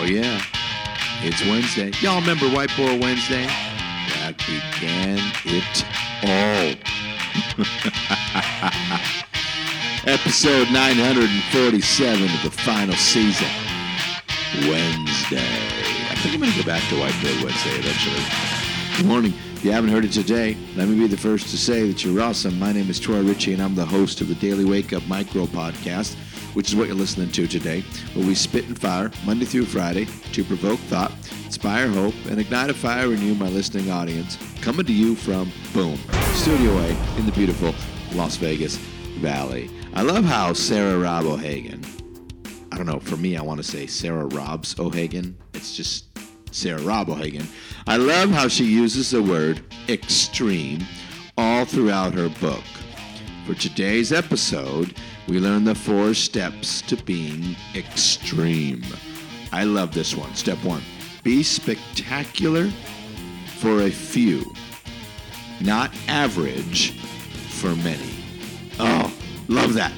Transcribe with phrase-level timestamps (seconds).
[0.00, 0.40] Oh, yeah.
[1.20, 1.92] It's Wednesday.
[2.00, 3.44] Y'all remember Whiteboard Wednesday?
[3.44, 5.84] That began it
[6.24, 6.72] all.
[10.14, 13.46] Episode 947 of the final season.
[14.66, 15.36] Wednesday.
[16.08, 18.59] I think I'm going to go back to Whiteboard Wednesday eventually.
[19.00, 19.32] Good morning.
[19.54, 22.20] If you haven't heard it today, let me be the first to say that you're
[22.20, 22.58] awesome.
[22.58, 25.46] My name is Troy Ritchie, and I'm the host of the Daily Wake Up Micro
[25.46, 26.16] Podcast,
[26.52, 27.80] which is what you're listening to today,
[28.12, 31.12] where we spit and fire Monday through Friday to provoke thought,
[31.46, 34.36] inspire hope, and ignite a fire in you, my listening audience.
[34.60, 35.98] Coming to you from Boom,
[36.34, 37.74] Studio A in the beautiful
[38.12, 39.70] Las Vegas Valley.
[39.94, 41.82] I love how Sarah Robb O'Hagan,
[42.70, 45.38] I don't know, for me, I want to say Sarah Robs O'Hagan.
[45.54, 46.09] It's just
[46.50, 47.46] Sarah Robb O'Hagan.
[47.86, 50.84] I love how she uses the word extreme
[51.36, 52.64] all throughout her book.
[53.46, 54.94] For today's episode,
[55.26, 58.82] we learn the four steps to being extreme.
[59.52, 60.34] I love this one.
[60.34, 60.82] Step one
[61.22, 62.70] be spectacular
[63.58, 64.42] for a few,
[65.60, 66.98] not average
[67.48, 68.14] for many.
[68.78, 69.12] Oh,
[69.48, 69.92] love that.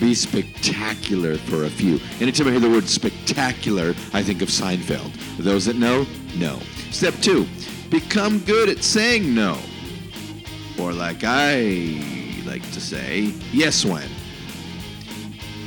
[0.00, 1.98] Be spectacular for a few.
[2.20, 5.12] Anytime I hear the word spectacular, I think of Seinfeld.
[5.38, 6.60] Those that know, no.
[6.90, 7.46] Step two,
[7.88, 9.58] become good at saying no.
[10.78, 14.08] Or like I like to say, yes when.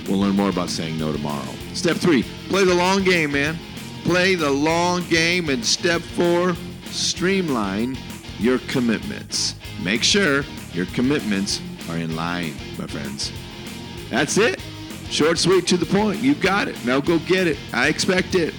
[0.08, 1.54] We'll learn more about saying no tomorrow.
[1.74, 3.58] Step three, play the long game, man.
[4.04, 5.50] Play the long game.
[5.50, 7.98] And step four, streamline
[8.38, 9.56] your commitments.
[9.84, 13.32] Make sure your commitments are in line, my friends.
[14.10, 14.60] That's it.
[15.10, 16.22] Short, sweet, to the point.
[16.22, 16.84] You got it.
[16.86, 17.58] Now go get it.
[17.74, 18.54] I expect it.